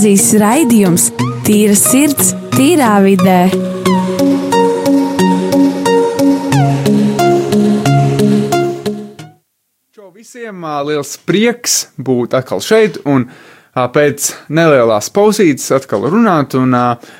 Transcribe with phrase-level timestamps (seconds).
[0.00, 1.02] gimnāzijas raidījums
[1.44, 3.50] Tīra sirds, tīrā vidē.
[9.92, 10.64] Čau visiem!
[10.88, 13.26] Liels prieks būt atkal šeit un
[13.76, 16.72] pēc nelielās pauzītes atkal runāt un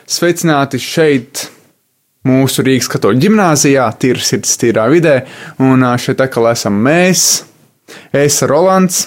[0.08, 1.50] sveicināti šeit.
[2.24, 5.18] Mūsu Rīgas katoļu ģimnāzijā, Tīra sirds, tīrā vidē,
[5.60, 7.44] un šeit atkal esam mēs.
[8.08, 9.04] Es, Rolands,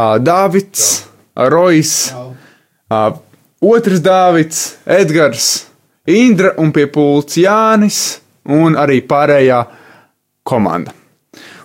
[0.00, 0.88] ā, Dāvids,
[1.36, 1.98] Rojas,
[2.92, 3.00] ā,
[3.62, 5.66] otrs Dāvids, Edgars,
[6.06, 8.20] Indra un pie pults Jānis
[8.54, 9.58] un arī pārējā
[10.46, 10.94] komanda.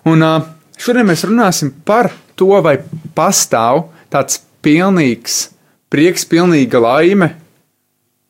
[0.10, 0.34] Un ā,
[0.82, 2.80] šodien mēs runāsim par to, vai
[3.14, 5.44] pastāv tāds pilnīgs
[5.92, 7.30] prieks, pilnīga laime,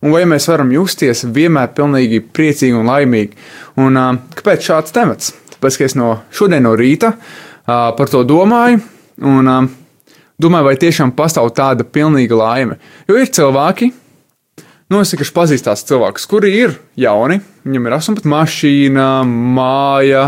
[0.02, 3.38] un vai mēs varam justies vienmēr pilnīgi priecīgi un laimīgi.
[3.80, 5.32] Un, ā, kāpēc šāds temats?
[5.56, 8.82] Tāpēc, ka es no šodien no rīta ā, par to domāju,
[9.32, 9.62] un ā,
[10.42, 12.80] domāju, vai tiešām pastāv tāda pilnīga laime.
[13.10, 13.92] Jo ir cilvēki,
[14.92, 17.38] Nu, es vienkārši pazīstu tās cilvēkus, kuri ir jauni.
[17.64, 19.06] Viņam ir 18 mašīna,
[19.56, 20.26] māja,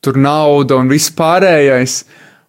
[0.00, 1.98] tur nauda un viss pārējais.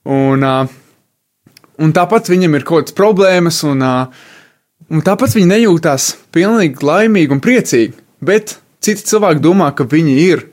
[0.07, 7.35] Un, un tāpat viņam ir kaut kādas problēmas, un, un tāpat viņi nejūtās pilnīgi laimīgi
[7.35, 7.99] un priecīgi.
[8.23, 10.47] Bet citi cilvēki domā, ka viņi ir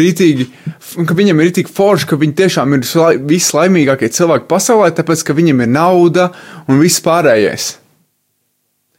[0.00, 0.46] rītīgi,
[1.08, 5.36] ka viņam ir rītīgi forši, ka viņi tiešām ir vislai- vislaimīgākie cilvēki pasaulē, tāpēc ka
[5.36, 6.30] viņam ir nauda
[6.68, 7.76] un viss pārējais.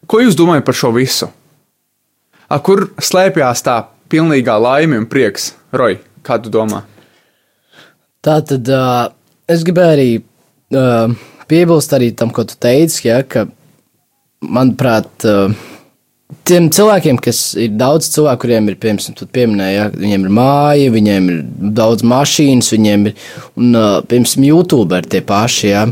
[0.07, 1.29] Ko jūs domājat par šo visu?
[2.47, 3.77] A, kur slēpjas tā
[4.11, 5.51] pilnīgā laime un prieks?
[5.75, 6.85] Roj, kā tu domā?
[8.23, 9.09] Tā tad uh,
[9.51, 11.11] es gribēju arī uh,
[11.47, 13.45] piebilst arī tam, ko tu teici, ja, ka,
[14.43, 15.51] manuprāt, uh,
[16.47, 20.91] tiem cilvēkiem, kas ir daudz cilvēku, kuriem ir, piemēram, tu pieminēji, ja, viņiem ir māja,
[20.91, 21.39] viņiem ir
[21.77, 23.25] daudz mašīnas, viņiem ir,
[23.55, 23.79] un,
[24.11, 25.85] piemēram, YouTuberi tie paši, ja,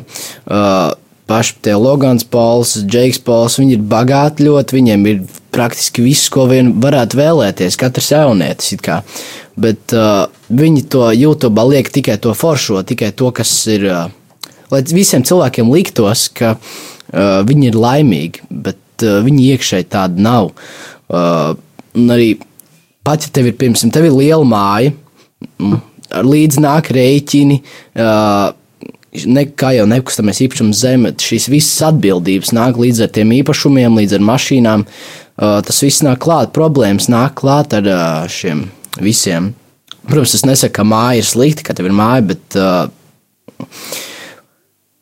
[1.26, 5.24] paši tie Logans Pols, Džeiks Pols, viņi ir bagāti ļoti, viņiem ir
[5.56, 9.02] praktiski viss, ko vien varētu vēlēties, katrs jaunietis it kā.
[9.56, 14.84] Bet uh, viņi to YouTube liek tikai to foršo, tikai to, kas ir, uh, lai
[14.92, 20.52] visiem cilvēkiem liktos, ka uh, viņi ir laimīgi, bet uh, viņi iekšēji tādi nav.
[21.12, 21.56] Uh,
[21.98, 22.36] un arī
[23.06, 24.94] pat, ja tev ir, piemēram, tev ir liela māja,
[25.60, 25.82] mm,
[26.20, 27.60] ar līdzi nāk rēķini,
[28.00, 28.54] uh,
[29.26, 34.18] ne, kā jau nekustamais īpašums zeme, šīs visas atbildības nāk līdz ar tiem īpašumiem, līdz
[34.18, 34.88] ar mašīnām.
[35.36, 38.68] Uh, tas viss nāk klāt, problēmas nāk klāt ar uh, šiem
[39.04, 39.54] visiem.
[40.06, 42.86] Protams, es nesaku, ka māja ir slikta, ka tev ir māja, bet uh,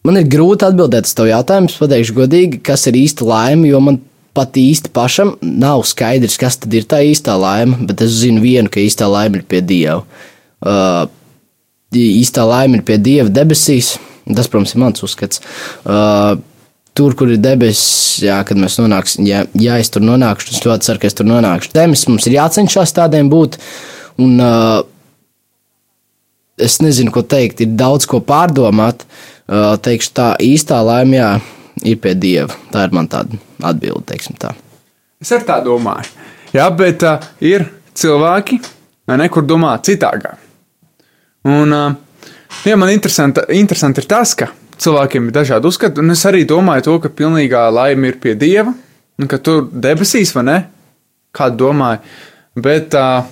[0.07, 1.71] man ir grūti atbildēt uz to jautājumu.
[1.71, 3.99] Es pateikšu godīgi, kas ir īsta laime, jo man
[4.33, 8.71] pat īsti pašam nav skaidrs, kas tad ir tā īstā laime, bet es zinu vienu,
[8.71, 10.01] ka īstā laime ir pie Dieva.
[10.63, 11.03] Uh,
[11.93, 13.95] īstā laime ir pie Dieva debesīs.
[14.23, 15.41] Tas, protams, ir mans uzskats.
[15.83, 16.39] Uh,
[16.95, 20.87] tur, kur ir debesis, jā, kad mēs nonāksim, ja, ja es tur nonākšu, es ļoti
[20.87, 21.73] ceru, ka es tur nonākšu.
[21.75, 23.59] Zemes mums ir jācenšas tādiem būt.
[24.23, 24.79] Un, uh,
[26.57, 29.03] es nezinu, ko teikt, ir daudz ko pārdomāt.
[29.03, 31.31] Uh, teikšu, tā īstā laime jā,
[31.83, 32.53] ir pie Dieva.
[32.71, 34.53] Tā ir man tāda atbilde, teiksim tā.
[35.23, 36.11] Es arī tā domāju.
[36.53, 37.65] Jā, bet uh, ir
[37.97, 38.59] cilvēki,
[39.09, 40.33] ne, kur domā citādi.
[41.49, 41.95] Un uh,
[42.67, 44.51] jā, man interesanti, interesanti ir tas, ka
[44.83, 48.73] cilvēkiem ir dažādi uzskati, un es arī domāju to, ka pilnīgā laime ir pie Dieva,
[49.19, 50.57] un ka tur debesīs, vai ne?
[51.33, 52.03] Kādu domāju.
[52.63, 53.25] Bet uh,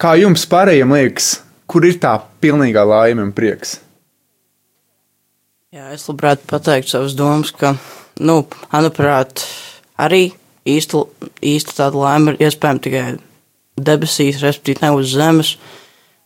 [0.00, 1.36] kā jums pārējiem liekas,
[1.70, 3.78] kur ir tā pilnīgā laime un prieks?
[5.68, 7.74] Jā, es labprāt pateiktu savas domas, ka,
[8.24, 8.38] nu,
[8.72, 9.42] manuprāt,
[10.00, 10.30] arī
[10.64, 11.02] īsta,
[11.44, 13.02] īsta tāda laime ir iespējama tikai
[13.76, 15.50] debesīs, respektīvi ne uz zemes,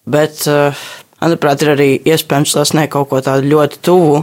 [0.07, 0.79] bet, uh,
[1.19, 4.23] manuprāt, ir arī iespējams sasniegt kaut ko tādu ļoti tuvu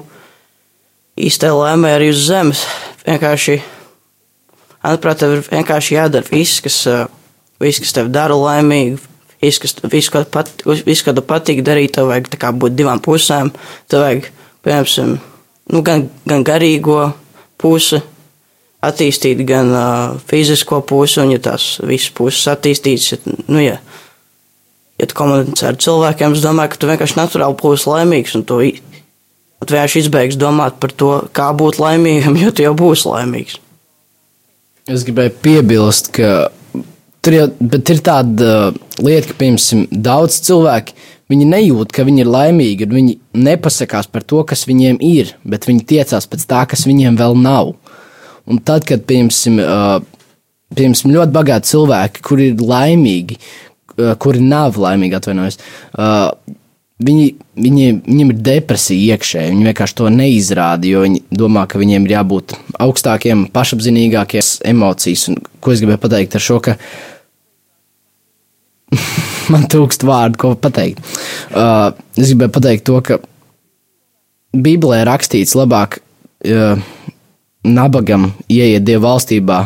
[1.20, 2.64] īstai laimē arī uz zemes.
[3.04, 3.60] Vienkārši,
[4.88, 7.08] manuprāt, tev ir vienkārši jādara viss, kas, uh,
[7.60, 9.04] viss, kas tev dara laimīgu,
[9.44, 12.80] viss, kas, viss, ko pat, viss, ko tev patīk darīt, tev vajag tā kā būt
[12.80, 13.52] divām pusēm,
[13.92, 14.36] tev vajag
[14.66, 15.18] piemēram,
[15.74, 17.02] nu, gan, gan garīgo
[17.60, 18.02] pusi
[18.86, 23.80] attīstīt, gan uh, fizisko pusi, un ja tās visas puses attīstītas, ja, nu, ja,
[25.00, 28.62] ja tu komunicē ar cilvēkiem, es domāju, ka tu vienkārši naturāli būsi laimīgs, un tu,
[29.66, 33.60] tu vienkārši izbeigsi domāt par to, kā būt laimīgam, jo tu jau būsi laimīgs.
[34.90, 36.50] Es gribēju piebilst, ka
[37.22, 37.48] tur jau
[37.78, 38.54] ir tāda
[39.04, 40.96] lieta, ka, piemēram, daudz cilvēku
[41.30, 43.18] viņi nejūt, ka viņi ir laimīgi, un viņi
[43.48, 47.76] nepasakās par to, kas viņiem ir, bet viņi tiecās pēc tā, kas viņiem vēl nav.
[48.50, 50.08] Un tad, kad, piemēram,
[50.74, 53.38] piemēram ļoti bagāti cilvēki, kuri ir laimīgi,
[54.22, 55.60] kuri nav laimīgi, atvainojos,
[57.06, 57.28] viņi,
[57.66, 59.54] viņi, viņiem ir depresija iekšēji.
[59.54, 65.30] Viņi vienkārši to neizrāda, jo viņi domā, ka viņiem ir jābūt augstākiem, pašapziņīgākiem, emocijas.
[65.32, 66.60] Un, ko es gribēju pateikt ar šo,
[69.54, 71.02] man trūkst vārdu, ko pateikt.
[71.50, 73.20] Uh, es gribēju pateikt to, ka
[74.56, 76.82] Bībelē rakstīts labāk uh,
[77.68, 79.64] nabagam ieiet Dieva valstībā,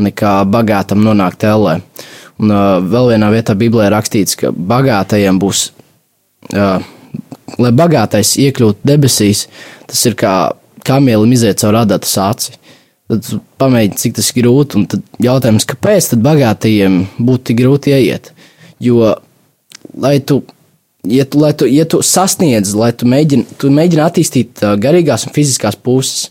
[0.00, 1.78] nekā bagātam nonākt ellē.
[2.40, 5.70] Un uh, vēl vienā vietā Bībelē rakstīts, ka bagātajiem būs,
[6.52, 6.78] uh,
[7.60, 9.46] lai bagātais iekļūtu debesīs,
[9.88, 10.36] tas ir kā
[10.86, 12.56] kamielim iziet caur radātas aci.
[13.06, 13.28] Tad
[13.62, 18.32] pamēģini, cik tas ir grūti, un tad jautājums, kāpēc tad bagātajiem būtu tik grūti ieiet?
[18.82, 19.14] Jo,
[19.96, 20.42] lai tu,
[21.08, 25.26] ja tu, lai tu, ja tu sasniedz, lai tu mēģini, tu mēģini attīstīt uh, garīgās
[25.28, 26.30] un fiziskās puses,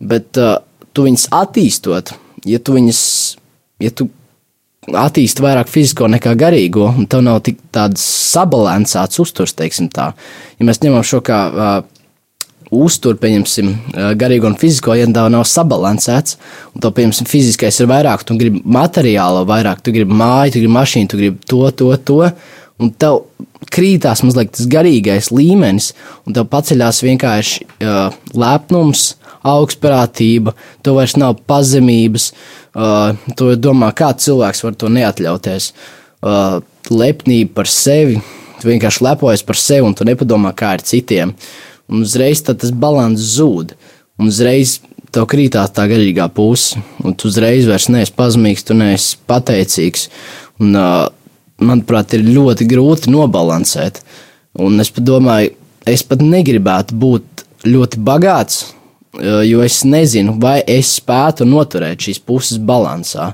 [0.00, 0.58] bet uh,
[0.96, 2.14] tu viņus attīstot,
[2.48, 3.00] ja tu viņus,
[3.84, 4.08] ja tu
[4.84, 8.04] attīsti vairāk fizisko nekā garīgo, un tev nav tik tāds
[8.34, 10.12] sabalansēts uzturs, teiksim tā.
[10.58, 11.76] Ja mēs ņemam šo kā uh,
[12.72, 16.38] uzturu, pieņemsim, uh, garīgo un fizisko, tev nav sabalansēts,
[16.74, 20.76] un tev, pieņemsim, fiziskais ir vairāk, tu gribi materiālo vairāk, tu gribi māju, tu gribi
[20.78, 22.20] mašīnu, tu gribi to, to, to,
[22.82, 23.22] un tev
[23.74, 25.92] krītās mazliet tas garīgais līmenis,
[26.26, 29.14] un tev paceļās vienkārši uh, lepnums,
[29.44, 35.70] augstprātība, tev vairs nav pazemības, uh, tu domā, kā cilvēks var to neatļauties.
[36.24, 38.18] Uh, lepnība par sevi,
[38.60, 41.34] tu vienkārši lepojas par sevi un tu nepadomā, kā ir citiem.
[41.90, 43.74] Un uzreiz tas balans zūd,
[44.18, 44.78] un uzreiz
[45.14, 50.08] tev krītās tā garīgā puse, un tu uzreiz vairs neesi pazemīgs, tu neesi pateicīgs.
[50.62, 51.04] Un, uh,
[51.62, 54.00] manuprāt, ir ļoti grūti nobalansēt.
[54.64, 55.54] Un es pat domāju,
[55.86, 58.62] es pat negribētu būt ļoti bagāts,
[59.46, 63.32] jo es nezinu, vai es spētu noturēt šīs puses balansā.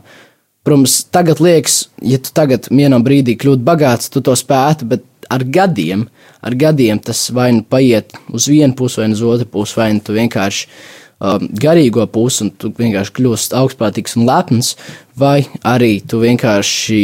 [0.65, 5.45] Protams, tagad liekas, ja tu tagad vienā brīdī kļūtu bagāts, tu to spētu, bet ar
[5.47, 6.07] gadiem,
[6.43, 10.03] ar gadiem tas vai nu paiet uz vienu pusi, vai uz otru pusi, vai nu
[10.05, 14.75] tu vienkārši um, garīgo pusi, un tu vienkārši kļūsi augstprātīgs un lepns,
[15.19, 17.03] vai arī tu vienkārši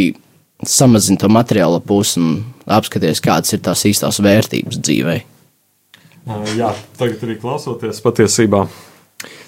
[0.66, 2.36] samazini to materiālo pusi un
[2.66, 5.32] apskaties, kādas ir tās īstās vērtības dzīvēm.
[6.58, 8.64] Jā, tagad arī klausoties patiesībā.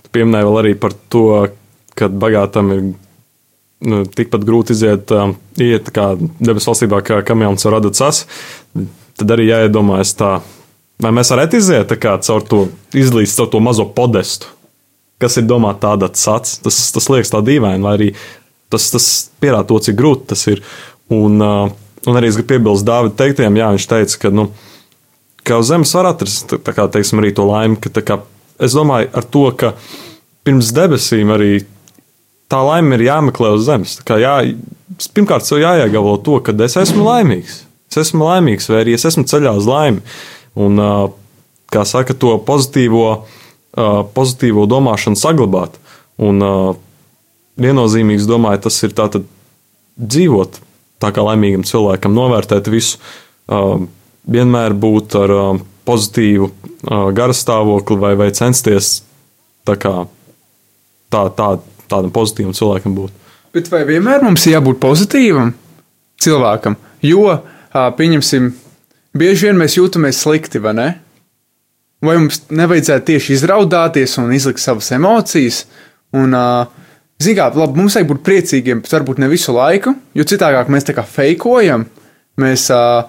[0.05, 1.25] Tu pieminēji vēl arī par to,
[1.99, 2.93] ka bagātam ir nu,
[3.81, 8.25] tikpat grūti iziet, um, iet kā debesu valstībā, kā kamielis ar radu cas.
[9.19, 10.33] Tad arī jāiedomājas tā,
[11.03, 12.65] vai mēs varētu iziet kā, caur to
[12.95, 14.51] izlīst caur to mazo podestu,
[15.23, 16.59] kas ir domāts tādā sats.
[16.63, 18.09] Tas, tas liekas tā dīvaini, vai arī
[18.71, 19.09] tas, tas
[19.41, 20.63] pierāda to, cik grūti tas ir.
[21.15, 21.71] Un, uh,
[22.07, 24.51] un arī es gribu piebilst Dāvida teiktiem, jā, viņš teica, ka, nu,
[25.47, 27.79] ka uz zemes var atrast kā, teiksim, arī to laimi.
[27.81, 28.21] Ka, kā,
[28.61, 29.73] es domāju, ar to, ka
[30.47, 31.53] pirms debesīm arī
[32.53, 33.99] tā laime ir jāmeklē uz zemes.
[34.09, 34.35] Jā,
[35.15, 37.63] pirmkārt, sev jāiegavo to, ka es esmu laimīgs.
[37.89, 40.05] Es esmu laimīgs, vai arī es esmu ceļā uz laimi.
[40.59, 40.83] Un,
[41.73, 43.07] kā saka, to pozitīvo,
[44.17, 45.77] pozitīvo domāšanu saglabāt.
[46.19, 46.43] Un
[47.59, 49.29] viennozīmīgi, domāju, tas ir tātad
[49.99, 50.61] dzīvot
[51.03, 52.99] tā kā laimīgam cilvēkam, novērtēt visu
[54.29, 55.35] vienmēr būt ar
[55.89, 56.51] pozitīvu
[57.17, 58.99] garastāvokli vai, vai censties
[59.69, 59.95] tā kā,
[61.13, 61.49] tā, tā,
[61.91, 63.27] tādam pozitīvam cilvēkam būt.
[63.57, 65.53] Bet vai vienmēr mums ir jābūt pozitīvam
[66.23, 66.77] cilvēkam?
[67.05, 67.39] Jo,
[67.73, 68.51] pieņemsim,
[69.19, 70.89] bieži vien mēs jūtamies slikti, vai ne?
[72.05, 75.65] Vai mums nevajadzētu tieši izraudāties un izlikt savas emocijas?
[76.15, 76.37] Un,
[77.19, 80.95] Zinām, labi, mums vajag būt priecīgiem, bet varbūt ne visu laiku, jo citādi mēs tā
[80.95, 81.89] kā fejkojam.
[82.39, 83.09] Mēs uh,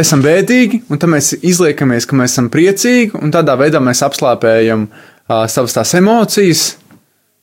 [0.00, 4.86] esam bēdīgi, un tad mēs izliekamies, ka mēs esam priecīgi, un tādā veidā mēs apslāpējam
[4.88, 6.70] uh, savas tās emocijas.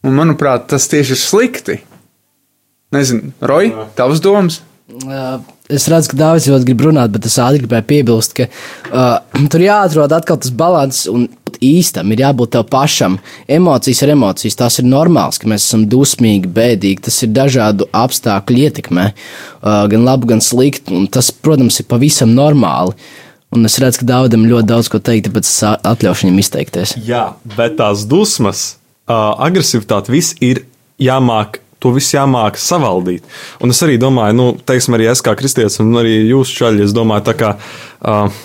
[0.05, 1.81] Un, manuprāt, tas tieši ir slikti.
[2.93, 4.61] Nezinu, Roja, tavs domas?
[4.85, 5.39] Uh,
[5.73, 9.63] es redzu, ka Dārvids ļoti grib runāt, bet es ātri gribēju piebilst, ka uh, tur
[9.65, 11.25] jāatrod atkal tas līdzsvars un
[11.65, 13.17] īstam ir jābūt tev pašam.
[13.49, 18.61] Emocijas ir emocijas, tās ir normāls, ka mēs esam dusmīgi, bēdīgi, tas ir dažādu apstākļu
[18.67, 22.93] ietekmē, uh, gan labi, gan slikti, un tas, protams, ir pavisam normāli.
[23.55, 26.97] Un es redzu, ka Dāvidam ļoti daudz ko teikt, tāpēc es atļaušu viņam izteikties.
[27.07, 28.75] Jā, bet tās dusmas,
[29.07, 30.65] agresivitāte, viss ir
[31.01, 33.25] jāmāk to visu jāmāk savaldīt.
[33.61, 36.95] Un es arī domāju, nu, teiksim, arī es kā kristietis, un arī jūs šaļi, es
[36.95, 38.39] domāju, tā kā uh,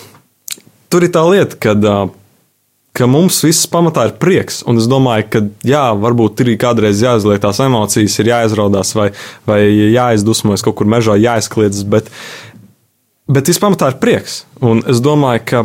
[0.91, 1.85] tur ir tā lieta, kad.
[1.85, 2.17] Uh,
[2.91, 4.57] ka mums viss pamatā ir prieks.
[4.67, 9.05] Un es domāju, ka jā, varbūt ir kādreiz jāizliek tās emocijas, ir jāizraudās vai,
[9.47, 9.61] vai
[9.95, 12.11] jāizdusmojas kaut kur mežā, jāizkliedzas, bet,
[13.31, 14.41] bet viss pamatā ir prieks.
[14.59, 15.63] Un es domāju, ka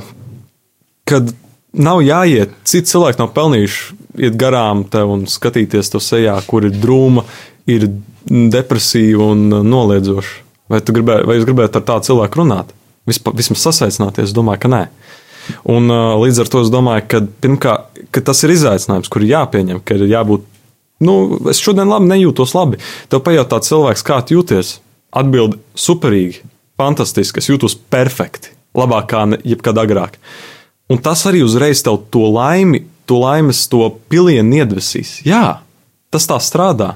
[1.07, 1.35] kad
[1.77, 6.75] nav jāiet, citi cilvēki nav pelnījuši iet garām tev un skatīties to sejā, kur ir
[6.77, 7.25] drūma,
[7.71, 7.89] ir
[8.27, 10.43] depresīva un noliedzoša.
[10.73, 12.73] Vai, gribē, vai jūs gribētu ar tādu cilvēku runāt?
[13.07, 14.83] Vispa, vismaz sasaicināties, es domāju, ka nē.
[15.71, 19.79] Un, uh, līdz ar to es domāju, ka, pirmkārt, tas ir izaicinājums, kur ir jāpieņem,
[19.87, 20.49] ka ir jābūt.
[21.07, 21.15] Nu,
[21.53, 22.81] es šodien labi nejūtos labi.
[23.13, 24.79] Tev pajautā cilvēks, kā jūties.
[25.17, 26.43] Atbildi superīgi,
[26.77, 30.19] fantastiski, es jūtos perfekti, labāk kā jebkad agrāk.
[30.93, 35.21] Un tas arī uzreiz tev to laimi, to laimes, to pilienu iedvesīs.
[35.27, 35.61] Jā,
[36.13, 36.95] tas tā strādā.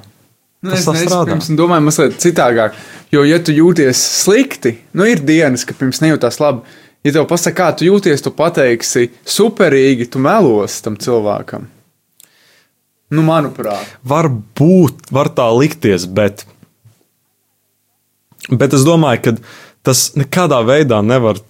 [0.60, 1.32] Nu, Tas es tā es strādā.
[1.32, 2.74] pirms domāju, mazliet citādāk.
[3.14, 6.66] Jo, ja tu jūties slikti, nu ir dienas, kad pirms nejūtās labi.
[7.00, 11.64] Ja tev pasaka, kā tu jūties, tu pateiksi superīgi, tu melos tam cilvēkam.
[13.10, 14.28] Nu, manuprāt, Var
[14.60, 16.44] būt, var tā likties, bet,
[18.52, 19.32] bet es domāju, ka
[19.88, 21.40] tas nekādā veidā nevar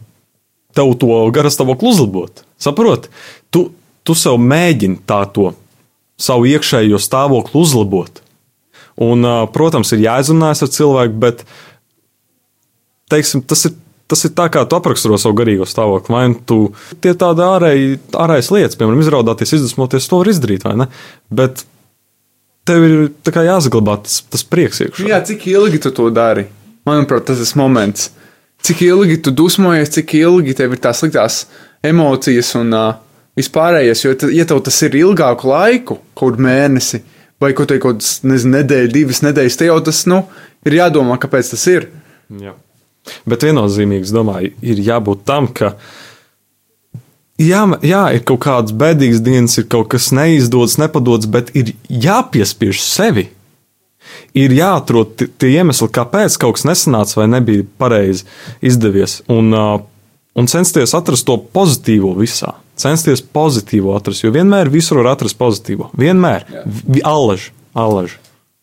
[0.76, 2.44] tev to garastāvokli uzlabot.
[2.62, 3.10] Saproti?
[3.50, 3.66] Tu,
[4.04, 5.52] tu sev mēģini tā to
[6.20, 8.20] savu iekšējo stāvokli uzlabot.
[9.00, 11.44] Un, protams, ir jāizrunājas ar cilvēku, bet
[13.12, 13.76] teiksim, tas, ir,
[14.10, 16.12] tas ir tā, kā tu apraksturo savu garīgo stāvokli.
[16.12, 16.58] Vai nu tu
[17.00, 20.90] tie tādi ārēji, ārējas lietas, piemēram, izraudāties, izdusmoties, to var izdarīt, vai ne?
[21.32, 21.64] Bet
[22.68, 22.96] tev ir
[23.48, 25.08] jāsaglabā tas, tas prieks iekšā.
[25.08, 26.46] Jā, cik ilgi tu to dari?
[26.88, 28.10] Manuprāt, tas ir moments.
[28.60, 31.44] Cik ilgi tu dusmojies, cik ilgi tev ir tās sliktās
[31.86, 32.98] emocijas un uh,
[33.40, 34.04] vispārējais.
[34.06, 37.02] Jo, ja tev tas ir ilgāku laiku, kaut mēnesi,
[37.40, 40.22] vai kaut kādas nedēļas, divas nedēļas, tad jau tas nu,
[40.68, 41.88] ir jādomā, kāpēc tas ir.
[42.40, 42.52] Jā.
[43.26, 45.72] Bet viennozīmīgi, es domāju, ir jābūt tam, ka
[47.40, 52.82] jā, jā, ir kaut kādas bēdīgas dienas, ir kaut kas neizdodas, nepadodas, bet ir jāpiespiež
[52.84, 53.28] sevi.
[54.34, 58.24] Ir jāatrod ti- tie iemesli, kāpēc kaut kas nesanāca vai nebija pareizi
[58.62, 59.20] izdevies.
[59.30, 62.54] Un, un censties atrast to pozitīvo visā.
[62.80, 65.90] Censties pozitīvo atrast, jo vienmēr visur var atrast pozitīvo.
[66.00, 66.46] Vienmēr.
[66.86, 68.16] Vi- Allaž, allaž.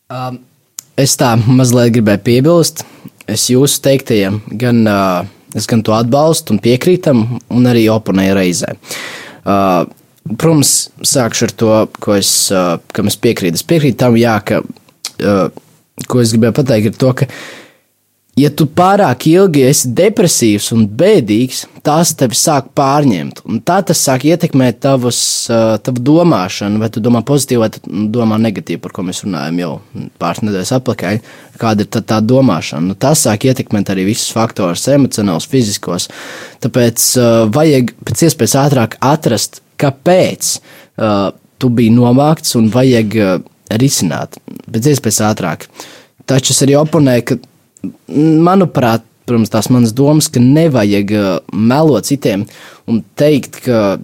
[0.09, 0.39] Um,
[0.97, 2.83] es tā mazliet gribēju piebilst.
[3.27, 8.73] Es jūsu teiktajiem gan, uh, es gan to atbalstu un piekrītam, un arī oponēju reizē.
[9.43, 9.83] Uh,
[10.37, 10.73] protams,
[11.07, 11.71] sākšu ar to,
[12.03, 13.59] ko es, uh, kam es piekrītu.
[13.59, 15.47] Es piekrītu tam, jā, ka, uh,
[16.07, 17.27] ko es gribēju pateikt, ir to, ka,
[18.37, 23.41] ja tu pārāk ilgi esi depresīvs un bēdīgs, tas tevi sāk pārņemt.
[23.49, 28.37] Un tā tas sāk ietekmēt tavus, uh, tavu domāšanu, vai tu domā pozitīvi, vai domā
[28.41, 29.71] negatīvi, par ko mēs runājam jau
[30.21, 31.19] pāris nedēļas atpakaļ.
[31.57, 32.91] Kāda ir tā, tā domāšana?
[32.91, 36.09] Nu, tas sāk ietekmēt arī visus faktorus, emocionālus, fiziskos.
[36.63, 43.37] Tāpēc uh, vajag pēc iespējas ātrāk atrast, kāpēc uh, tu biji novākts un vajag uh,
[43.81, 44.37] risināt
[44.69, 45.69] pēc iespējas ātrāk.
[46.27, 47.37] Taču es arī oponēju, ka
[48.47, 52.45] manuprāt, protams, tās manas domas, ka nevajag uh, melot citiem
[52.87, 53.97] un teikt, ka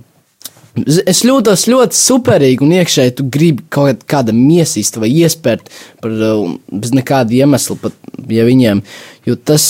[1.06, 5.70] es jūtos ļoti superīgi un iekšēji tu gribi kaut kāda miesista vai iespērt
[6.02, 7.98] par uh, bez nekāda iemesla, pat
[8.34, 8.82] ja viņiem,
[9.28, 9.66] jo tas,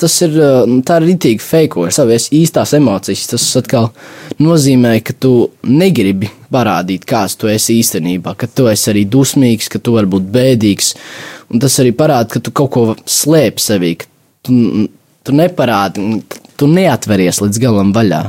[0.00, 3.26] tas ir, uh, tā ir ritīgi feikoja savies īstās emocijas.
[3.34, 3.90] Tas atkal
[4.40, 5.34] nozīmē, ka tu
[5.68, 10.32] negribi parādīt, kāds tu esi īstenībā, ka tu esi arī dusmīgs, ka tu vari būt
[10.34, 10.94] bēdīgs,
[11.50, 14.08] un tas arī parāda, ka tu kaut ko slēpi sevī, ka
[14.46, 14.86] tu,
[15.26, 16.22] tu neparādi,
[16.60, 18.22] tu neatveries līdz galam vaļā.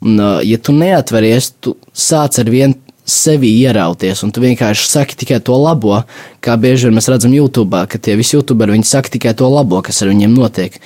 [0.00, 2.78] Un, uh, ja tu neatveries, tu sāc ar vienu
[3.10, 6.02] sevi ierauties, un tu vienkārši saki tikai to labo,
[6.44, 9.80] kā bieži vien mēs redzam YouTube, ka tie visi YouTuberi viņi saka tikai to labo,
[9.84, 10.76] kas ar viņiem notiek.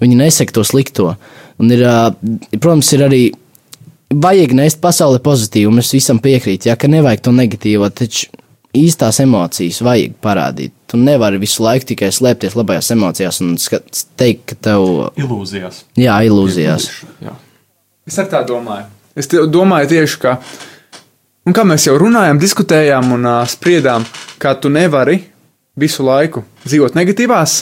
[0.00, 1.14] Viņi nesaka to slikto.
[1.60, 2.10] Un ir, uh,
[2.58, 3.22] protams, ir arī
[4.10, 8.28] vajag nest pasauli pozitīvu, un es visam piekrītu, ja, ka nevajag to negatīvo, taču
[8.76, 10.74] īstās emocijas vajag parādīt.
[10.90, 14.86] Tu nevari visu laiku tikai slēpties labajās emocijās un skat, teikt, ka tev,
[15.18, 15.84] Ilūzijās.
[15.98, 16.88] jā, ilūzijās.
[17.22, 17.34] Jā.
[18.06, 18.86] Es ar tā domāju.
[19.18, 20.36] Es domāju tieši, ka,
[21.46, 24.06] un kā mēs jau runājām, diskutējām un uh, spriedām,
[24.42, 25.18] ka tu nevari
[25.78, 27.58] visu laiku dzīvot negatīvās,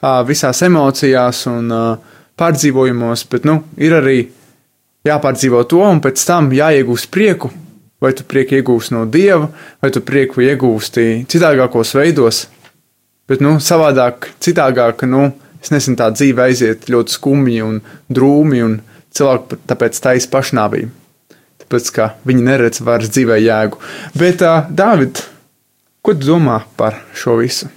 [0.00, 4.18] uh, visās emocijās un uh, pārdzīvojumos, bet nu, ir arī
[5.06, 7.50] jāpārdzīvo to un pēc tam jāiegūst prieku.
[8.00, 9.50] Vai tu prieku iegūsti no dieva,
[9.82, 12.46] vai tu prieku iegūsti citādākos veidos,
[13.28, 15.26] bet nu, savādāk, citādāk, nu,
[15.60, 18.78] es nezinu, tā dzīve aiziet ļoti skumji un drūmi, un
[19.12, 20.94] cilvēki tāpēc taisa pašnāvību.
[21.64, 23.78] Tāpēc, ka viņi neredz vairs dzīvē jēgu.
[24.18, 25.20] Bet, uh, Dāvid,
[26.02, 27.68] ko tu domā par šo visu?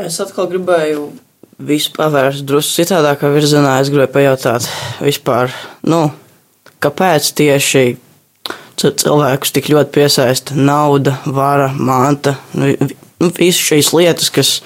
[0.00, 1.10] Es atkal gribēju
[1.58, 3.76] visu pavērst drusku citādākā virzienā.
[3.82, 4.68] Es gribēju pajautāt,
[5.04, 5.52] vispār,
[5.86, 6.06] nu,
[6.82, 7.84] kāpēc tieši
[8.80, 12.72] cilvēkus tik ļoti piesaista nauda, vara, manta, nu,
[13.20, 14.58] nu, visas šīs lietas, kas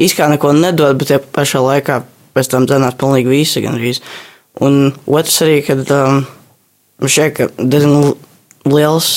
[0.00, 2.00] īstenībā neko nedod, bet tie pašā laikā
[2.36, 4.00] pēc tam dzenās pilnīgi visi gandrīz.
[4.64, 6.24] Un otrs arī, kad um,
[7.04, 8.14] šķiet, ka diezgan
[8.70, 9.10] liels,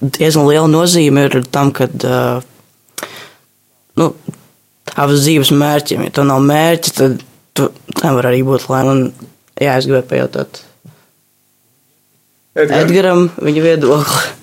[0.00, 2.40] diezgan liela nozīme ir tam, kad uh,
[4.00, 4.12] nu,
[4.90, 6.06] tavas dzīves mērķim.
[6.06, 7.20] Ja tev nav mērķa, tad
[7.56, 7.70] tu
[8.02, 9.28] nevar arī būt laimīgs.
[9.60, 10.62] Jā, es gribēju pajautāt
[12.50, 12.82] Edgar?
[12.82, 14.38] Edgaram viņa viedokli.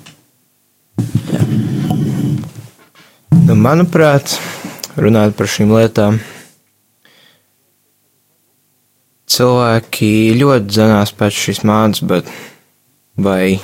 [3.48, 4.38] Nu, manuprāt,
[5.00, 6.20] runājot par šīm lietām,
[9.28, 12.32] cilvēki ļoti dzinās pēc šīs mācības, bet
[13.20, 13.58] vai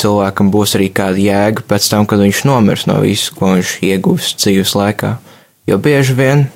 [0.00, 4.44] cilvēkam būs arī kāda jēga pēc tam, kad viņš nomirs no visu, ko viņš iegūst
[4.44, 5.16] dzīves laikā?
[5.68, 6.46] Jo bieži vien,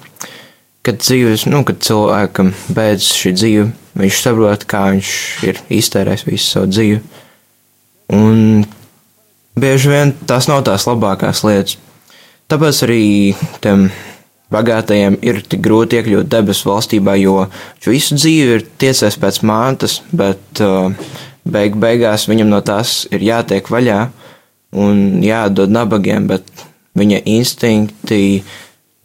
[0.89, 3.69] kad, dzīves, nu, kad cilvēkam beidzas šī dzīve,
[4.01, 5.13] viņš saprot, kā viņš
[5.45, 7.01] ir iztērējis visu savu dzīvi.
[8.17, 8.65] Un
[9.61, 11.77] bieži vien tās nav tās labākās lietas.
[12.49, 13.03] Tāpēc arī
[13.61, 13.91] tiem
[14.55, 19.99] bagātajiem ir tik grūti iekļūt debesu valstībā, jo viņš visu dzīvi ir tiecējis pēc mantas,
[20.09, 20.89] bet uh,
[21.45, 23.99] beig beigās viņam no tās ir jātiek vaļā
[24.81, 26.49] un jādod nabagiem, bet
[26.97, 28.41] viņa instinkti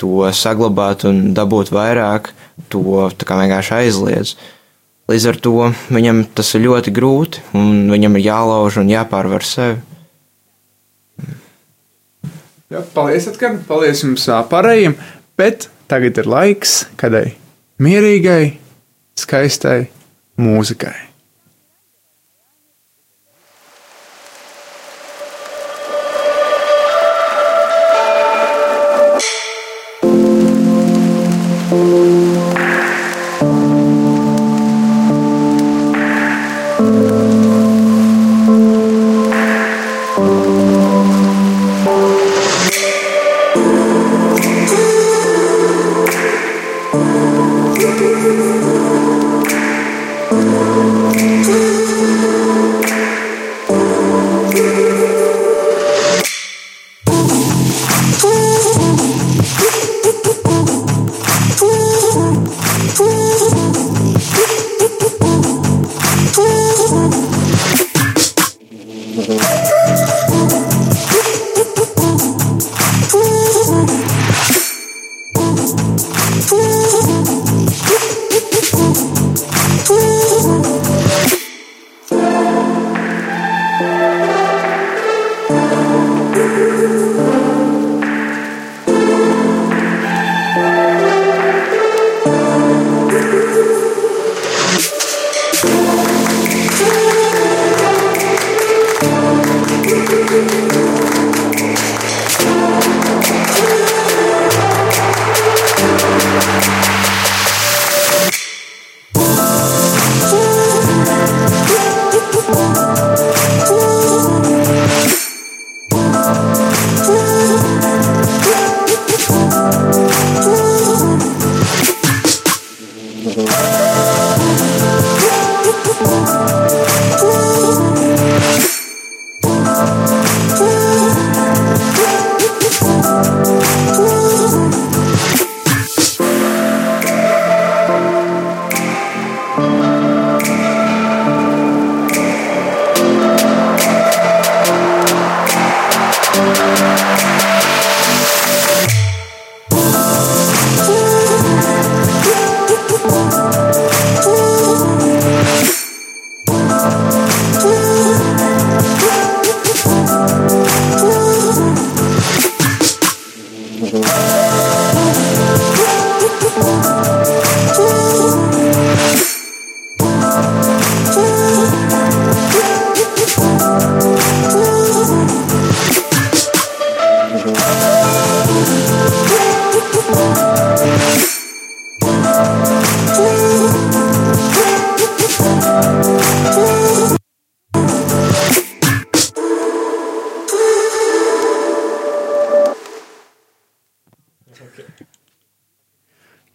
[0.04, 2.34] to saglabāt un dabūt vairāk,
[2.70, 3.08] to
[3.40, 4.36] vienkārši aizliedz.
[5.12, 5.56] Līdz ar to
[5.92, 9.82] viņam tas ir ļoti grūti, un viņam ir jālauž un jāpārvar sevi.
[12.74, 13.66] Jā, paldies, Edgars.
[13.68, 14.96] Paldies jums pārējiem.
[15.38, 17.36] Bet tagad ir laiks kādai
[17.84, 18.56] mierīgai,
[19.20, 19.92] skaistai
[20.42, 21.13] mūzikai.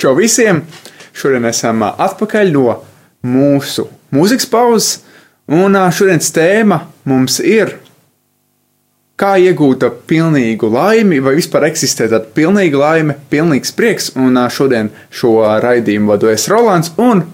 [0.08, 0.62] Čau visiem!
[1.12, 2.78] Šodien esam atpakaļ no
[3.28, 3.82] mūsu
[4.16, 4.86] mūzikas pauzes,
[5.52, 6.78] un šodienas tēma
[7.12, 7.74] mums ir,
[9.20, 14.08] kā iegūt pilnīgu laimi, vai vispār eksistē tāda pilnīga laime, pilnīgs prieks.
[14.16, 17.26] Un šodien šo raidījumu vadu es Rolands, un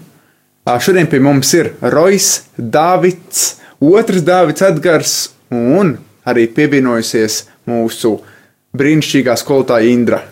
[0.67, 5.95] šodien pie mums ir Rojas, Dāvids, otrs Dāvids Edgars, un
[6.27, 8.17] arī pievienojusies mūsu
[8.75, 10.25] brīnišķīgā skolotāja Indra.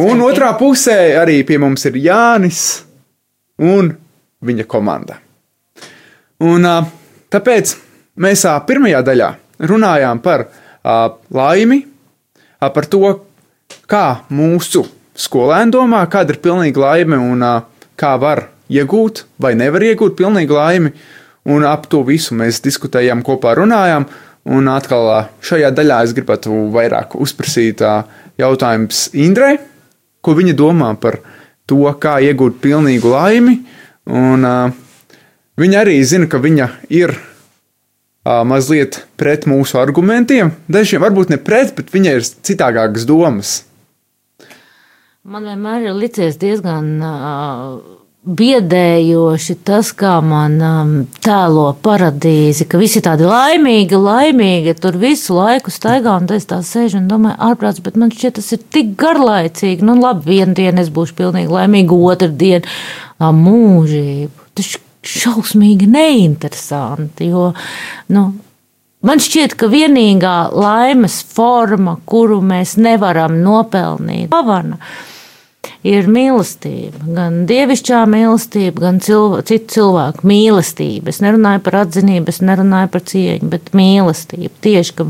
[0.00, 2.60] Un otrā pusē arī pie mums ir Jānis
[3.60, 3.90] un
[4.40, 5.18] viņa komanda.
[6.40, 6.64] Un,
[7.28, 7.74] tāpēc
[8.24, 9.28] mēs pirmajā daļā
[9.68, 10.46] runājām par
[11.36, 11.82] laimi,
[12.60, 13.12] par to,
[13.90, 14.86] kā mūsu
[15.20, 17.44] skolēni domā, kāda ir pilnīga laime un
[18.00, 20.94] kā var iegūt vai nevar iegūt pilnīgu laimi.
[21.50, 24.06] Un ap to visu mēs diskutējām kopā, runājām.
[24.50, 25.08] Un atkal
[25.44, 27.82] šajā daļā es gribētu vairāk uzprasīt
[28.40, 29.58] jautājumus Indrai,
[30.20, 31.20] ko viņa domā par
[31.68, 33.56] to, kā iegūt pilnīgu laimi.
[34.10, 34.54] Un, ā,
[35.60, 40.54] viņa arī zina, ka viņa ir ā, mazliet pret mūsu argumentiem.
[40.68, 43.60] Dažiem varbūt ne pret, bet viņai ir citādākas domas.
[45.20, 50.90] Man vienmēr ir licies diezgan uh, biedējoši tas, kā man um,
[51.24, 57.00] tēlo paradīzi, ka visi tādi laimīgi, laimīgi, tur visu laiku staigā, un es tā sēžu
[57.00, 59.86] un domāju, ārprāts, bet man šķiet, tas ir tik garlaicīgi.
[59.86, 64.46] Nu, labi, vienu dienu es būšu pilnīgi laimīga, otru dienu mūžību.
[64.58, 64.76] Tas
[65.10, 67.50] šausmīgi neinteresanti, jo,
[68.12, 68.28] nu,
[69.00, 74.76] Man šķiet, ka vienīgā laimes forma, kuru mēs nevaram nopelnīt, dāvana,
[75.86, 77.00] ir mīlestība.
[77.16, 81.08] Gan dievišķā mīlestība, gan cilvē, citu cilvēku mīlestība.
[81.12, 84.52] Es nerunāju par atzinību, es nerunāju par cieņu, bet mīlestība.
[84.66, 85.08] Tieši ka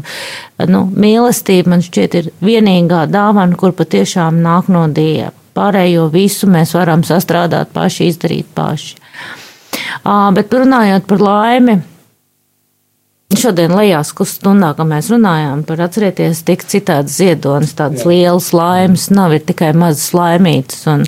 [0.71, 5.35] nu, mīlestība man šķiet ir vienīgā dāvana, kur patiešām nāk no dieva.
[5.59, 8.95] Pārējo visu mēs varam sastrādāt paši, izdarīt paši.
[10.07, 11.81] Bet runājot par laimi,
[13.31, 19.37] Šodien lejās stundā, kad mēs runājām par atcerieties, tik citāds ziedonis, tādas lielas laimes, nav
[19.37, 20.83] ir tikai mazas laimītas.
[20.91, 21.05] Un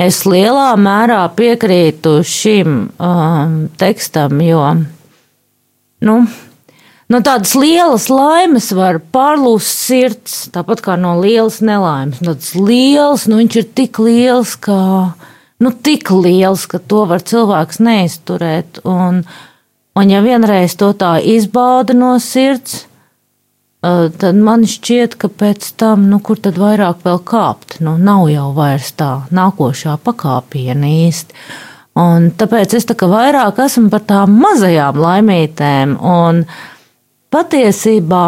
[0.00, 4.64] es lielā mērā piekrītu šim um, tekstam, jo,
[6.08, 6.16] nu,
[7.12, 12.24] no tādas lielas laimes var pārlūst sirds, tāpat kā no lielas nelaimes.
[12.24, 14.80] Tāds liels, nu viņš ir tik liels, ka,
[15.60, 18.86] nu, tik liels, ka to var cilvēks neizturēt.
[18.88, 19.26] Un,
[19.92, 22.86] Un ja vienreiz to tā izbauda no sirds,
[23.82, 28.48] tad man šķiet, ka pēc tam, nu, kur tad vairāk vēl kāpt, nu, nav jau
[28.56, 31.36] vairs tā nākošā pakāpiena īsti.
[31.98, 36.44] Un tāpēc es tā kā vairāk esmu par tām mazajām laimītēm, un
[37.34, 38.22] patiesībā,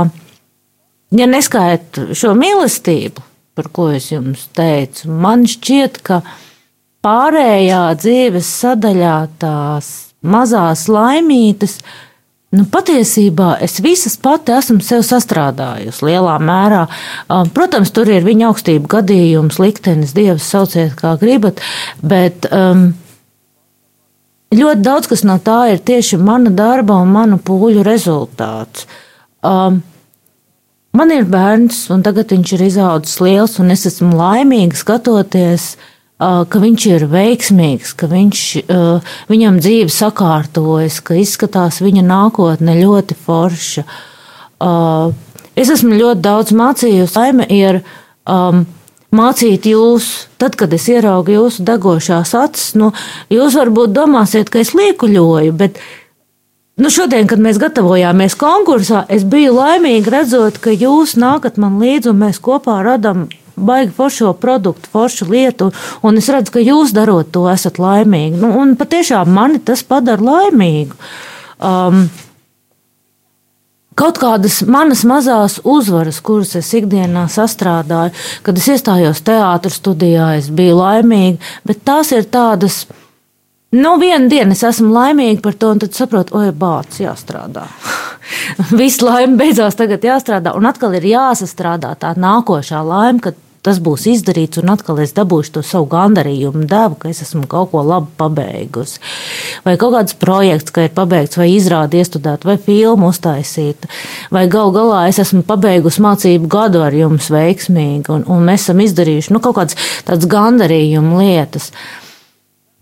[1.17, 3.25] ja neskaitu šo mīlestību,
[3.57, 6.21] par ko es jums teicu, man šķiet, ka
[7.05, 11.79] pārējā dzīves sadaļā tās mazās laimītes.
[12.55, 16.85] Nu, patiesībā es visas pati esmu sev sastrādājusi lielā mērā.
[17.27, 21.63] Um, protams, tur ir viņa augstība gadījums, liktenis, dievs, sauciet kā gribat,
[21.99, 22.93] bet um,
[24.55, 28.87] ļoti daudz kas no tā ir tieši mana darba un manu pūļu rezultāts.
[29.43, 29.81] Um,
[30.95, 35.91] man ir bērns, un tagad viņš ir izaudzis liels, un es esmu laimīga skatoties uh,
[36.19, 38.43] ka viņš ir veiksmīgs, ka viņš,
[39.31, 43.85] viņam dzīve sakārtojas, ka izskatās viņa nākotne ļoti forša.
[45.59, 47.19] Es esmu ļoti daudz mācījusi.
[47.19, 47.81] Laime ir
[48.31, 48.63] um,
[49.15, 52.93] mācīt jūs, tad, kad es ieraugu jūsu degošās acis, nu,
[53.31, 55.83] jūs varbūt domāsiet, ka es liekuļoju, bet
[56.75, 62.11] Nu, šodien, kad mēs gatavojāmies konkursā, es biju laimīga redzot, ka jūs nākat man līdzi
[62.11, 65.71] un mēs kopā radām baigi foršo produktu, foršu lietu,
[66.03, 68.41] un es redzu, ka jūs darot to, esat laimīgi.
[68.43, 70.99] Nu, un patiešām mani tas padara laimīgu.
[71.65, 72.07] Um,
[73.95, 78.11] Kaut kādas manas mazās uzvaras, kuras es ikdienā sastrādāju,
[78.43, 82.81] kad es iestājos teātros studijā, es biju laimīga, bet tās ir tādas,
[83.71, 87.69] nu, vienu dienu es esmu laimīga par to, un tad saprotu, oi, bācis jāstrādā.
[88.81, 94.07] Viss laime beidzās tagad jāstrādā, un atkal ir jāsastrādā tā nākošā laime, kad tas būs
[94.13, 98.13] izdarīts, un atkal es dabūšu to savu gandarījumu devu, ka es esmu kaut ko labi
[98.21, 99.01] pabeigusi.
[99.65, 103.89] Vai kaut kāds projekts, ka ir pabeigts, vai izrādi iestudēt, vai filmu uztaisīt,
[104.35, 108.85] vai gal galā es esmu pabeigusi mācību gadu ar jums veiksmīgi, un, un mēs esam
[108.85, 111.73] izdarījuši nu, kaut kādas tādas gandarījuma lietas.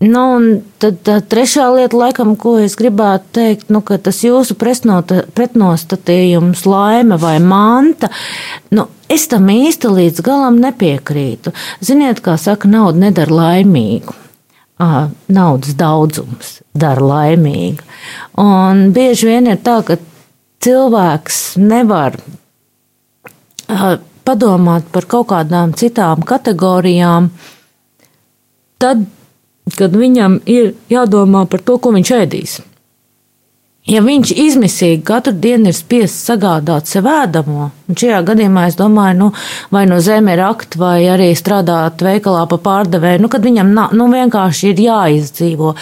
[0.02, 0.46] Nu, un
[0.82, 7.18] tad tā trešā lieta, laikam, ko es gribētu teikt, nu, ka tas jūsu pretnostatījums, laime
[7.22, 8.10] vai manta,
[8.74, 11.52] nu, es tam īsti līdz galam nepiekrītu.
[11.86, 14.16] Ziniet, kā saka, nauda nedara laimīgu.
[15.30, 17.86] Naudas daudzums dara laimīgu.
[18.42, 20.00] Un bieži vien ir tā, ka
[20.66, 22.18] cilvēks nevar
[24.26, 27.30] padomāt par kaut kādām citām kategorijām.
[28.82, 29.06] Tad
[29.79, 32.61] kad viņam ir jādomā par to, ko viņš ēdīs.
[33.83, 39.16] Ja viņš izmisīgi katru dienu ir spiests sagādāt sev ēdamo, un šajā gadījumā es domāju,
[39.18, 39.27] nu,
[39.75, 44.70] vai no zeme rakt, vai arī strādāt veikalā pa pārdevēju, nu, kad viņam nu, vienkārši
[44.70, 45.75] ir jāizdzīvo,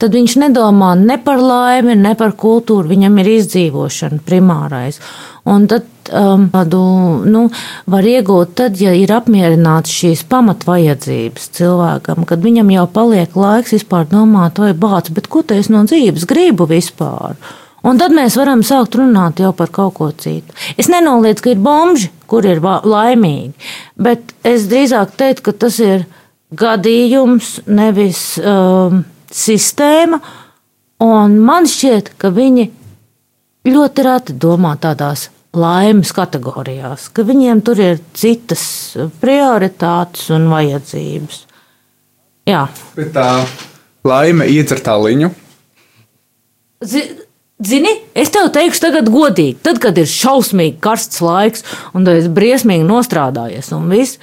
[0.00, 5.02] tad viņš nedomā ne par laimi, ne par kultūru, viņam ir izdzīvošana primārais.
[5.44, 6.82] Un tad um, tādu
[7.28, 7.46] nu,
[7.90, 14.06] var iegūt tad, ja ir apmierināts šīs pamatvajadzības cilvēkam, kad viņam jau paliek laiks vispār
[14.10, 17.36] domāt, vai bāc, bet ko es no dzīves gribu vispār.
[17.82, 20.54] Un tad mēs varam sākt runāt jau par kaut ko citu.
[20.78, 23.56] Es nenoliedzu, ka ir bomži, kur ir laimīgi,
[23.98, 26.06] bet es drīzāk teiktu, ka tas ir
[26.54, 30.20] gadījums, nevis um, sistēma.
[31.02, 32.68] Un man šķiet, ka viņi
[33.66, 38.62] ļoti reti domā tādās laimes kategorijās, ka viņiem tur ir citas
[39.20, 41.42] prioritātes un vajadzības.
[42.48, 42.64] Jā,
[42.96, 43.26] Bet tā
[44.08, 45.28] laime iedzer tā liņu.
[46.82, 47.10] Zi-
[47.62, 51.62] Zini, es tev teikšu, tagad godīgi, tad, kad ir šausmīgi karsts laiks,
[51.94, 54.16] un tu esi briesmīgi nostrādājies, un viss,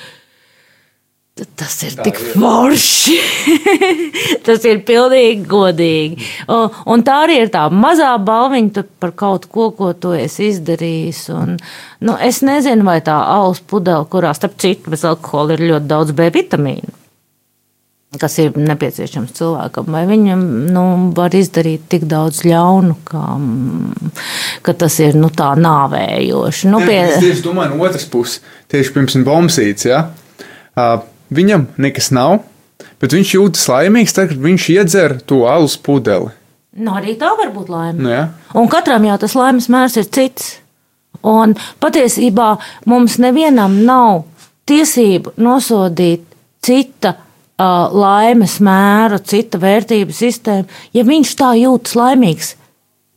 [1.59, 3.17] tas ir tik forši.
[4.47, 6.29] tas ir pilnīgi godīgi.
[6.51, 11.25] O, Un tā arī ir tā mazā balviņa par kaut ko, ko tu esi izdarījis.
[11.35, 11.57] Un,
[12.05, 16.15] nu, es nezinu, vai tā alus pudele, kurā starp citu bez alkohola ir ļoti daudz
[16.17, 16.99] B vitamīnu
[18.17, 20.41] kas ir nepieciešams cilvēkam, vai viņam
[20.73, 20.83] nu,
[21.17, 24.13] var izdarīt tik daudz ļaunu, ka, mm,
[24.65, 26.71] ka tas ir nu, tā nāvējoši.
[26.73, 30.07] Nu, Nē, Es tieši domāju, no otras puses, tieši pirms bombsītes, ja,
[30.73, 32.41] uh, viņam nekas nav,
[33.01, 36.31] bet viņš jūtas laimīgs, tad, kad viņš iedzer to alus pudeli.
[36.79, 37.99] nu, arī tā var būt laime.
[37.99, 38.25] Nu, ja?
[38.55, 40.57] Un katram jau tas laimes mērs ir cits.
[41.25, 42.53] Un patiesībā
[42.87, 44.23] mums nevienam nav
[44.69, 46.23] tiesību nosodīt
[46.63, 47.15] cita
[47.59, 50.69] uh, laimes mēru, cita vērtību sistēmu.
[50.95, 52.53] Ja viņš tā jūtas laimīgs,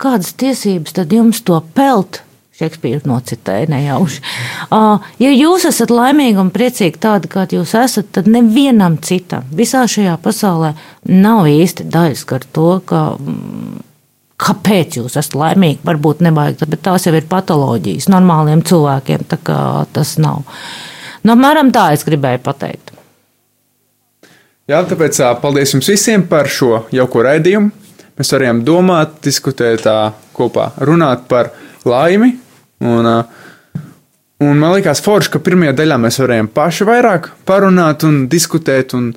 [0.03, 2.23] kādas tiesības tad jums to pelt?
[2.63, 4.23] Šekspīrs nocitēja nejauši.
[4.71, 9.83] Uh, ja jūs esat laimīgi un priecīgi tādi, kādi jūs esat, tad nevienam citam visā
[9.91, 10.73] šajā pasaulē
[11.11, 13.83] nav īsti daļas ar to, ka mm,
[14.43, 15.83] kāpēc jūs esat laimīgi.
[15.87, 19.27] Varbūt nevajag, bet tās jau ir patoloģijas normāliem cilvēkiem.
[19.33, 20.43] Tas nav.
[21.23, 22.93] Nu, apmēram tā es gribēju pateikt.
[24.71, 27.73] Jā, tāpēc paldies jums visiem par šo jauko raidījumu.
[28.19, 29.87] Mēs varējām domāt, diskutēt
[30.37, 31.51] kopā, runāt par
[31.89, 32.35] laimi.
[32.83, 33.09] Un,
[34.43, 39.13] un man liekas, forši, ka pirmajā daļā mēs varējām paši vairāk parunāt un diskutēt, un,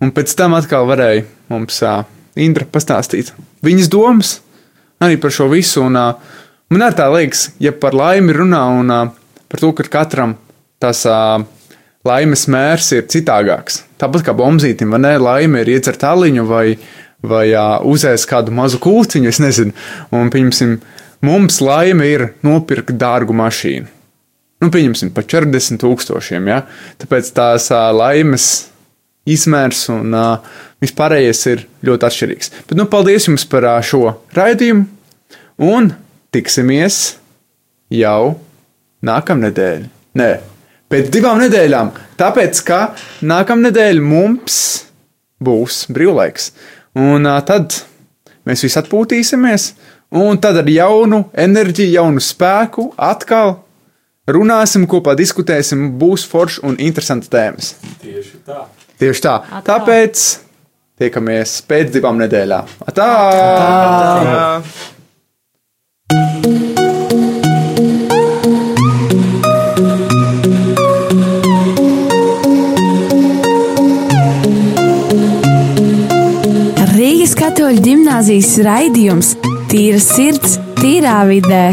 [0.00, 2.00] un pēc tam atkal varēja mums ā,
[2.40, 3.32] Indra pastāstīt
[3.66, 4.36] viņas domas
[5.02, 5.82] arī par šo visu.
[5.84, 6.06] Un, ā,
[6.72, 9.00] man arī tā liekas, ja par laimi runā un ā,
[9.50, 10.36] par to, ka katram
[10.80, 11.04] tas.
[11.08, 11.40] ā,
[12.06, 13.82] laimes mērs ir citādāks.
[14.00, 15.14] Tāpat kā bombzītim, vai ne?
[15.20, 16.64] Laime ir iedzert aliņu vai,
[17.20, 19.74] vai uh, uzēst kādu mazu kūciņu, es nezinu.
[20.16, 20.78] Un, pieņemsim,
[21.26, 23.88] mums laime ir nopirkt dārgu mašīnu.
[24.60, 26.58] Nu, pieņemsim, pa 40 tūkstošiem, ja?
[27.00, 28.48] Tāpēc tās uh, laimes
[29.28, 32.52] izmērs un uh, vispārējais ir ļoti atšķirīgs.
[32.68, 34.02] Bet, nu, paldies jums par uh, šo
[34.36, 34.84] raidījumu
[35.64, 35.90] un
[36.34, 37.00] tiksimies
[37.94, 38.36] jau
[39.08, 39.86] nākamnedēļ.
[40.20, 40.30] Nē,
[40.92, 41.94] pēc divām nedēļām.
[42.20, 42.80] Tāpēc, ka
[43.24, 44.58] nākamnedēļ mums
[45.40, 46.52] būs brīvlaiks.
[47.00, 47.80] Un uh, tad
[48.48, 49.70] mēs visi atpūtīsimies,
[50.10, 53.58] un tad ar jaunu enerģiju, jaunu spēku atkal
[54.30, 57.74] runāsim kopā, diskutēsim, būs forši un interesanti tēmas.
[58.02, 58.62] Tieši tā.
[59.00, 59.36] Tieši tā.
[59.40, 59.64] Atā.
[59.72, 60.24] Tāpēc
[61.00, 62.78] tiekamies pēc divām nedēļām.
[62.94, 63.10] Tā!
[77.00, 79.32] Rīgas katoļu ģimnāzijas raidījums
[79.70, 81.64] Tīra sirds, tīrā vidē.